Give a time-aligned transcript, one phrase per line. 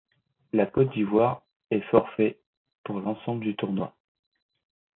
[0.51, 2.39] La Côte d'Ivoire est forfait
[2.83, 3.95] pour l'ensemble du tournoi.